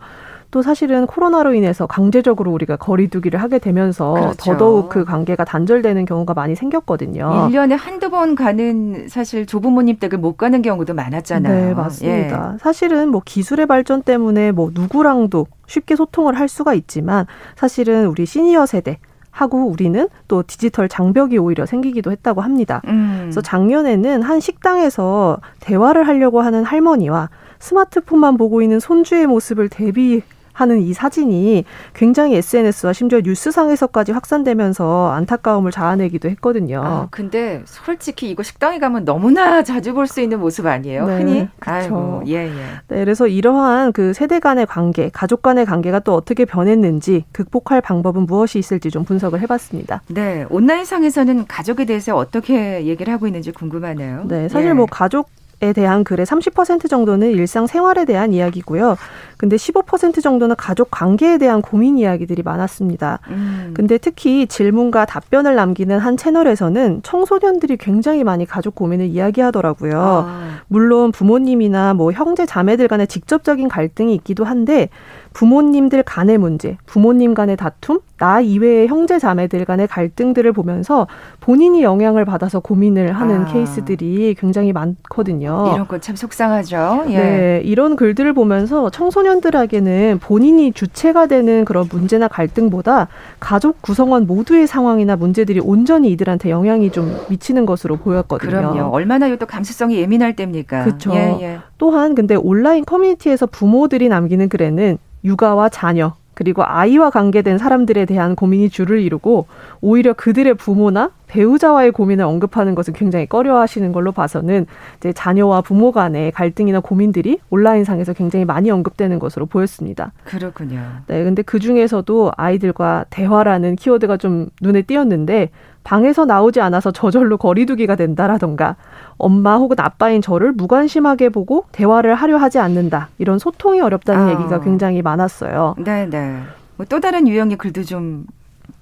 [0.50, 4.52] 또 사실은 코로나로 인해서 강제적으로 우리가 거리두기를 하게 되면서 그렇죠.
[4.52, 7.48] 더더욱 그 관계가 단절되는 경우가 많이 생겼거든요.
[7.50, 11.68] 1년에 한두 번 가는 사실 조부모님 댁을 못 가는 경우도 많았잖아요.
[11.68, 12.52] 네, 맞습니다.
[12.54, 12.58] 예.
[12.58, 18.66] 사실은 뭐 기술의 발전 때문에 뭐 누구랑도 쉽게 소통을 할 수가 있지만 사실은 우리 시니어
[18.66, 18.98] 세대
[19.36, 22.80] 하고 우리는 또 디지털 장벽이 오히려 생기기도 했다고 합니다.
[22.86, 23.18] 음.
[23.24, 27.28] 그래서 작년에는 한 식당에서 대화를 하려고 하는 할머니와
[27.58, 30.22] 스마트폰만 보고 있는 손주의 모습을 대비
[30.56, 36.82] 하는 이 사진이 굉장히 SNS와 심지어 뉴스상에서까지 확산되면서 안타까움을 자아내기도 했거든요.
[36.82, 41.06] 아, 근데 솔직히 이거 식당에 가면 너무나 자주 볼 수 있는 모습 아니에요?
[41.06, 41.48] 네, 흔히?
[41.58, 42.22] 그렇죠.
[42.28, 42.48] 예, 예.
[42.88, 48.22] 네, 그래서 이러한 그 세대 간의 관계, 가족 간의 관계가 또 어떻게 변했는지 극복할 방법은
[48.26, 50.00] 무엇이 있을지 좀 분석을 해봤습니다.
[50.08, 54.24] 네, 온라인상에서는 가족에 대해서 어떻게 얘기를 하고 있는지 궁금하네요.
[54.28, 54.72] 네, 사실 예.
[54.72, 55.28] 뭐 가족
[55.62, 58.96] 에 대한 글의 30% 정도는 일상 생활에 대한 이야기고요.
[59.38, 63.20] 근데 15% 정도는 가족 관계에 대한 고민 이야기들이 많았습니다.
[63.30, 63.72] 음.
[63.74, 69.98] 근데 특히 질문과 답변을 남기는 한 채널에서는 청소년들이 굉장히 많이 가족 고민을 이야기하더라고요.
[69.98, 70.60] 아.
[70.68, 74.90] 물론 부모님이나 뭐 형제 자매들 간의 직접적인 갈등이 있기도 한데
[75.36, 81.06] 부모님들 간의 문제, 부모님 간의 다툼, 나 이외의 형제 자매들 간의 갈등들을 보면서
[81.40, 83.44] 본인이 영향을 받아서 고민을 하는 아.
[83.44, 85.72] 케이스들이 굉장히 많거든요.
[85.74, 87.04] 이런 거 참 속상하죠.
[87.08, 87.18] 예.
[87.18, 95.16] 네, 이런 글들을 보면서 청소년들에게는 본인이 주체가 되는 그런 문제나 갈등보다 가족 구성원 모두의 상황이나
[95.16, 98.50] 문제들이 온전히 이들한테 영향이 좀 미치는 것으로 보였거든요.
[98.50, 98.90] 그럼요.
[98.90, 100.84] 얼마나 또 감수성이 예민할 때입니까?
[100.84, 101.12] 그렇죠.
[101.12, 101.58] 예, 예.
[101.78, 108.68] 또한 근데 온라인 커뮤니티에서 부모들이 남기는 글에는 육아와 자녀 그리고 아이와 관계된 사람들에 대한 고민이
[108.68, 109.46] 줄을 이루고
[109.80, 114.66] 오히려 그들의 부모나 배우자와의 고민을 언급하는 것은 굉장히 꺼려하시는 걸로 봐서는
[114.98, 120.12] 이제 자녀와 부모 간의 갈등이나 고민들이 온라인상에서 굉장히 많이 언급되는 것으로 보였습니다.
[120.24, 120.82] 그렇군요.
[121.06, 125.48] 네, 근데 그 중에서도 아이들과 대화라는 키워드가 좀 눈에 띄었는데
[125.86, 128.74] 방에서 나오지 않아서 저절로 거리두기가 된다라던가
[129.18, 133.08] 엄마 혹은 아빠인 저를 무관심하게 보고 대화를 하려 하지 않는다.
[133.18, 134.30] 이런 소통이 어렵다는 아.
[134.32, 135.76] 얘기가 굉장히 많았어요.
[135.78, 136.40] 네, 네.
[136.76, 138.26] 뭐 또 다른 유형의 글도 좀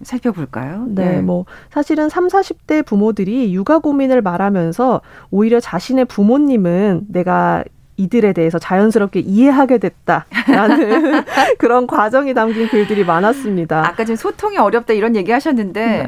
[0.02, 0.86] 살펴볼까요?
[0.88, 7.64] 네, 네, 뭐 사실은 3, 40대 부모들이 육아 고민을 말하면서 오히려 자신의 부모님은 내가
[7.96, 11.24] 이들에 대해서 자연스럽게 이해하게 됐다라는
[11.58, 13.86] 그런 과정이 담긴 글들이 많았습니다.
[13.86, 16.06] 아까 좀 소통이 어렵다 이런 얘기 하셨는데 네.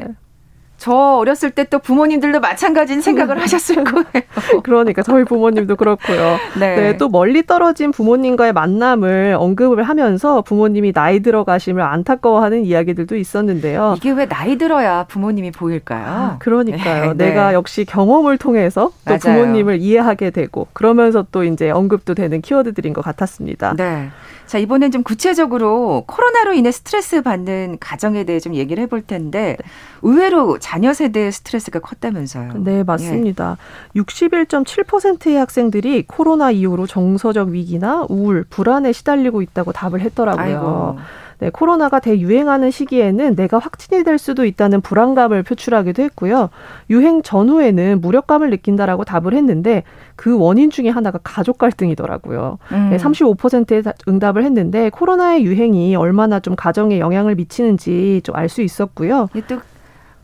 [0.77, 3.41] 저 어렸을 때 또 부모님들도 마찬가지인 생각을 음.
[3.41, 4.05] 하셨을 거예요.
[4.63, 6.37] 그러니까 저희 부모님도 그렇고요.
[6.59, 6.75] 네.
[6.75, 6.97] 네.
[6.97, 13.95] 또 멀리 떨어진 부모님과의 만남을 언급을 하면서 부모님이 나이 들어가심을 안타까워하는 이야기들도 있었는데요.
[13.97, 16.05] 이게 왜 나이 들어야 부모님이 보일까요?
[16.05, 17.13] 아, 그러니까요.
[17.13, 17.27] 네.
[17.27, 19.19] 내가 역시 경험을 통해서 또 맞아요.
[19.19, 23.73] 부모님을 이해하게 되고 그러면서 또 이제 언급도 되는 키워드들인 것 같았습니다.
[23.75, 24.09] 네.
[24.45, 29.57] 자, 이번엔 좀 구체적으로 코로나로 인해 스트레스 받는 가정에 대해 좀 얘기를 해볼 텐데
[30.01, 32.55] 의외로 자녀 세대의 스트레스가 컸다면서요.
[32.57, 33.55] 네, 맞습니다.
[33.95, 33.99] 예.
[34.01, 40.43] 61.7%의 학생들이 코로나 이후로 정서적 위기나 우울, 불안에 시달리고 있다고 답을 했더라고요.
[40.43, 40.99] 아이고.
[41.39, 46.49] 네, 코로나가 대유행하는 시기에는 내가 확진이 될 수도 있다는 불안감을 표출하기도 했고요.
[46.89, 49.83] 유행 전후에는 무력감을 느낀다라고 답을 했는데
[50.17, 52.57] 그 원인 중에 하나가 가족 갈등이더라고요.
[52.73, 52.89] 음.
[52.89, 59.29] 네, 35%의 응답을 했는데 코로나의 유행이 얼마나 좀 가정에 영향을 미치는지 좀 알 수 있었고요.
[59.47, 59.59] 또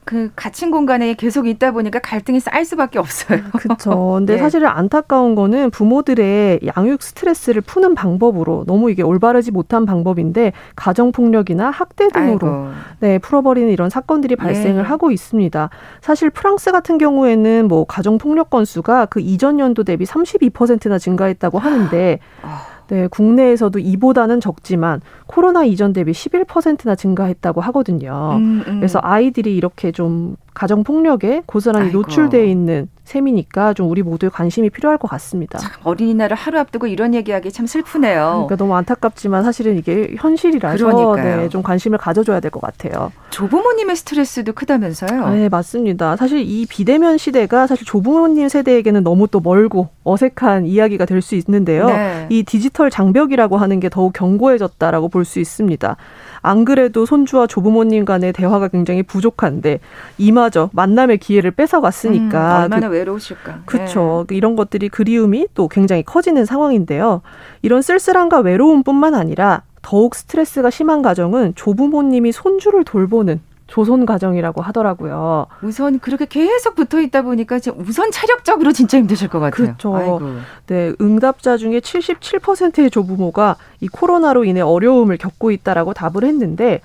[0.05, 3.39] 그 갇힌 공간에 계속 있다 보니까 갈등이 쌓일 수밖에 없어요.
[3.57, 4.13] 그렇죠.
[4.17, 4.39] 근데 네.
[4.39, 11.69] 사실은 안타까운 거는 부모들의 양육 스트레스를 푸는 방법으로 너무 이게 올바르지 못한 방법인데 가정 폭력이나
[11.69, 12.67] 학대 등으로 아이고.
[12.99, 14.87] 네, 풀어버리는 이런 사건들이 발생을 네.
[14.87, 15.69] 하고 있습니다.
[16.01, 22.19] 사실 프랑스 같은 경우에는 뭐 가정 폭력 건수가 그 이전 연도 대비 32%나 증가했다고 하는데
[22.41, 22.72] 아.
[22.89, 28.33] 네, 국내에서도 이보다는 적지만 코로나 이전 대비 11%나 증가했다고 하거든요.
[28.37, 28.75] 음, 음.
[28.79, 31.91] 그래서 아이들이 이렇게 좀 가정 폭력에 고스란히.
[31.91, 35.57] 노출돼 있는 셈이니까 좀 우리 모두의 관심이 필요할 것 같습니다.
[35.57, 38.45] 참 어린이날을 하루 앞두고 이런 얘기하기 참 슬프네요.
[38.47, 40.75] 그러니까 너무 안타깝지만 사실은 이게 현실이라서
[41.15, 43.11] 네, 좀 관심을 가져줘야 될 것 같아요.
[43.31, 45.29] 조부모님의 스트레스도 크다면서요?
[45.31, 46.15] 네, 맞습니다.
[46.15, 51.87] 사실 이 비대면 시대가 사실 조부모님 세대에게는 너무 또 멀고 어색한 이야기가 될 수 있는데요.
[51.87, 52.25] 네.
[52.29, 55.95] 이 디지털 장벽이라고 하는 게 더욱 견고해졌다라고 볼 수 있습니다.
[56.41, 59.79] 안 그래도 손주와 조부모님 간의 대화가 굉장히 부족한데
[60.17, 63.61] 이마저 만남의 기회를 뺏어갔으니까 음, 얼마나 그, 외로우실까.
[63.65, 64.25] 그렇죠.
[64.27, 64.35] 네.
[64.35, 67.21] 이런 것들이 그리움이 또 굉장히 커지는 상황인데요.
[67.61, 73.39] 이런 쓸쓸함과 외로움뿐만 아니라 더욱 스트레스가 심한 가정은 조부모님이 손주를 돌보는
[73.73, 75.47] 조선 가정이라고 하더라고요.
[75.63, 79.65] 우선 그렇게 계속 붙어 있다 보니까 우선 체력적으로 진짜 힘드실 것 같아요.
[79.65, 79.95] 그렇죠.
[79.95, 80.21] 아이고.
[80.67, 86.81] 네, 응답자 중에 77%의 조부모가 이 코로나로 인해 어려움을 겪고 있다라고 답을 했는데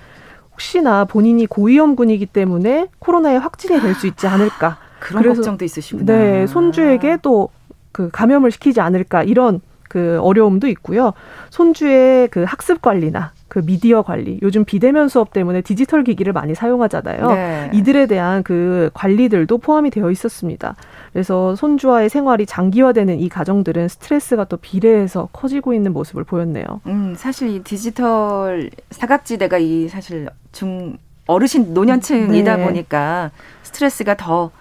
[0.51, 4.77] 혹시나 본인이 고위험군이기 때문에 코로나에 확진이 될 수 있지 않을까.
[4.99, 6.11] 그런 걱정도 있으시구나.
[6.11, 7.49] 네, 손주에게 또
[7.91, 11.13] 그 감염을 시키지 않을까 이런 그 어려움도 있고요.
[11.49, 17.31] 손주의 그 학습 관리나 그 미디어 관리 요즘 비대면 수업 때문에 디지털 기기를 많이 사용하잖아요.
[17.31, 17.69] 네.
[17.73, 20.75] 이들에 대한 그 관리들도 포함이 되어 있었습니다.
[21.11, 26.65] 그래서 손주와의 생활이 장기화되는 이 가정들은 스트레스가 또 비례해서 커지고 있는 모습을 보였네요.
[26.85, 32.65] 음, 사실 이 디지털 사각지대가 이 사실 중 어르신 노년층이다 네.
[32.65, 33.31] 보니까
[33.63, 34.51] 스트레스가 더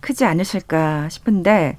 [0.00, 1.78] 크지 않으실까 싶은데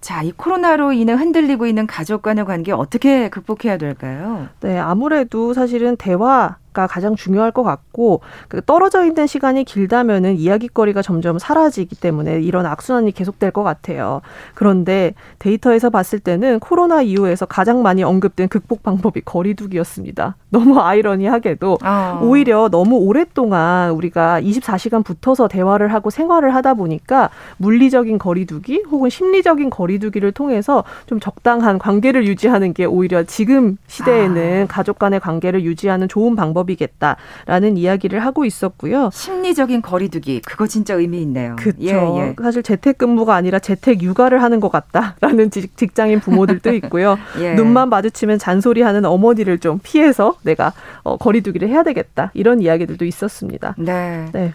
[0.00, 4.48] 자, 이 코로나로 인해 흔들리고 있는 가족 간의 관계 어떻게 극복해야 될까요?
[4.60, 11.02] 네, 아무래도 사실은 대화 가 가장 중요할 것 같고 그 떨어져 있는 시간이 길다면은 이야기거리가
[11.02, 14.20] 점점 사라지기 때문에 이런 악순환이 계속될 것 같아요.
[14.54, 20.36] 그런데 데이터에서 봤을 때는 코로나 이후에서 가장 많이 언급된 극복 방법이 거리두기였습니다.
[20.50, 22.20] 너무 아이러니하게도 어.
[22.22, 29.70] 오히려 너무 오랫동안 우리가 24시간 붙어서 대화를 하고 생활을 하다 보니까 물리적인 거리두기 혹은 심리적인
[29.70, 34.66] 거리두기를 통해서 좀 적당한 관계를 유지하는 게 오히려 지금 시대에는 아.
[34.72, 39.10] 가족 간의 관계를 유지하는 좋은 방법 방법이겠다라는 이야기를 하고 있었고요.
[39.12, 41.56] 심리적인 거리두기 그거 진짜 의미 있네요.
[41.56, 41.78] 그렇죠.
[41.80, 42.36] 예, 예.
[42.40, 47.18] 사실 재택근무가 아니라 재택 육아를 하는 것 같다라는 직장인 부모들도 있고요.
[47.40, 47.54] 예.
[47.54, 53.74] 눈만 마주치면 잔소리하는 어머니를 좀 피해서 내가 어, 거리두기를 해야 되겠다 이런 이야기들도 있었습니다.
[53.78, 54.26] 네.
[54.32, 54.52] 네.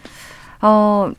[0.62, 1.12] 어,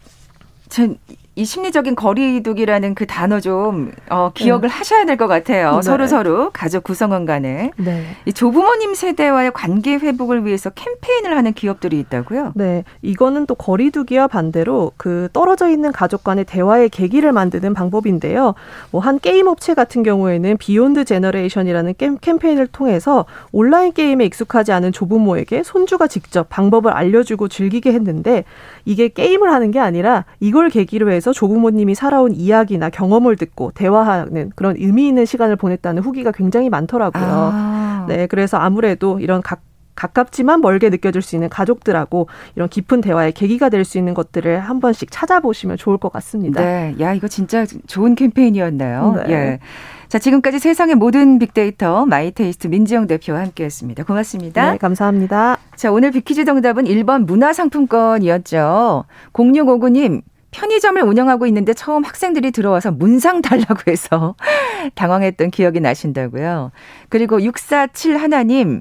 [0.68, 0.96] 전
[1.36, 4.68] 이 심리적인 거리두기라는 그 단어 좀 어, 기억을 네.
[4.68, 5.76] 하셔야 될 것 같아요.
[5.76, 5.82] 네.
[5.82, 8.04] 서로 서로 가족 구성원 간에 네.
[8.26, 12.52] 이 조부모님 세대와의 관계 회복을 위해서 캠페인을 하는 기업들이 있다고요?
[12.54, 18.54] 네, 이거는 또 거리두기와 반대로 그 떨어져 있는 가족 간의 대화의 계기를 만드는 방법인데요.
[18.90, 25.62] 뭐 한 게임 업체 같은 경우에는 Beyond Generation이라는 캠페인을 통해서 온라인 게임에 익숙하지 않은 조부모에게
[25.62, 28.44] 손주가 직접 방법을 알려주고 즐기게 했는데
[28.84, 34.76] 이게 게임을 하는 게 아니라 이걸 계기로 해서 조부모님이 살아온 이야기나 경험을 듣고 대화하는 그런
[34.76, 37.24] 의미 있는 시간을 보냈다는 후기가 굉장히 많더라고요.
[37.24, 38.06] 아.
[38.08, 39.62] 네, 그래서 아무래도 이런 각
[39.94, 44.80] 가깝지만 멀게 느껴질 수 있는 가족들하고 이런 깊은 대화의 계기가 될 수 있는 것들을 한
[44.80, 46.60] 번씩 찾아보시면 좋을 것 같습니다.
[46.60, 46.94] 네.
[47.00, 49.22] 야, 이거 진짜 좋은 캠페인이었나요?
[49.26, 49.32] 네.
[49.32, 49.58] 예.
[50.08, 54.04] 자, 지금까지 세상의 모든 빅데이터 마이테이스트 민지영 대표와 함께 했습니다.
[54.04, 54.72] 고맙습니다.
[54.72, 55.58] 네, 감사합니다.
[55.76, 59.04] 자, 오늘 빅퀴즈 정답은 1번 문화상품권이었죠.
[59.32, 60.22] 0659님,
[60.54, 64.36] 편의점을 운영하고 있는데 처음 학생들이 들어와서 문상 달라고 해서
[64.94, 66.70] 당황했던 기억이 나신다고요.
[67.08, 68.80] 그리고 647 하나님,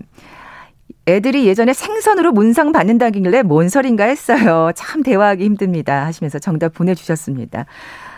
[1.07, 4.71] 애들이 예전에 생선으로 문상 받는다길래 뭔 소린가 했어요.
[4.75, 6.05] 참 대화하기 힘듭니다.
[6.05, 7.65] 하시면서 정답 보내주셨습니다.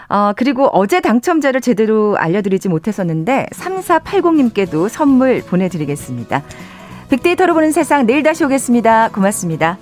[0.10, 6.44] 어, 그리고 어제 당첨자를 제대로 알려드리지 못했었는데 3480님께도 선물 보내드리겠습니다.
[7.10, 9.10] 빅데이터로 보는 세상 내일 다시 오겠습니다.
[9.10, 9.78] 고맙습니다.